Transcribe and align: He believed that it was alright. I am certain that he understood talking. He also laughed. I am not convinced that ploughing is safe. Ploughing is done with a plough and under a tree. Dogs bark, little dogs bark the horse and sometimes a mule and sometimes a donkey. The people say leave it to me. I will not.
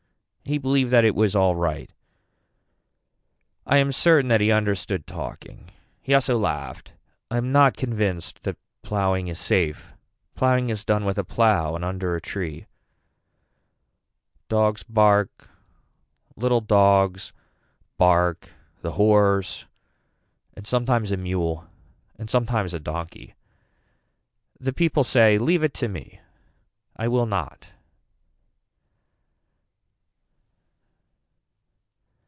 He 0.43 0.57
believed 0.57 0.91
that 0.91 1.05
it 1.05 1.15
was 1.15 1.33
alright. 1.33 1.91
I 3.65 3.77
am 3.77 3.93
certain 3.93 4.27
that 4.27 4.41
he 4.41 4.51
understood 4.51 5.07
talking. 5.07 5.69
He 6.01 6.13
also 6.13 6.37
laughed. 6.37 6.91
I 7.29 7.37
am 7.37 7.53
not 7.53 7.77
convinced 7.77 8.43
that 8.43 8.57
ploughing 8.81 9.29
is 9.29 9.39
safe. 9.39 9.93
Ploughing 10.35 10.69
is 10.69 10.83
done 10.83 11.05
with 11.05 11.17
a 11.17 11.23
plough 11.23 11.73
and 11.73 11.85
under 11.85 12.15
a 12.15 12.19
tree. 12.19 12.65
Dogs 14.49 14.83
bark, 14.83 15.47
little 16.35 16.59
dogs 16.59 17.31
bark 17.97 18.49
the 18.81 18.91
horse 18.93 19.65
and 20.53 20.67
sometimes 20.67 21.11
a 21.13 21.17
mule 21.17 21.65
and 22.19 22.29
sometimes 22.29 22.73
a 22.73 22.79
donkey. 22.79 23.35
The 24.59 24.73
people 24.73 25.05
say 25.05 25.37
leave 25.37 25.63
it 25.63 25.75
to 25.75 25.87
me. 25.87 26.19
I 26.97 27.07
will 27.07 27.25
not. 27.27 27.69